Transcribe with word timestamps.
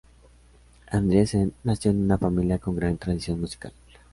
Andriessen 0.87 1.53
nació 1.63 1.91
en 1.91 2.01
una 2.05 2.17
familia 2.17 2.57
con 2.57 2.75
gran 2.75 2.97
tradición 2.97 3.39
musical. 3.39 3.71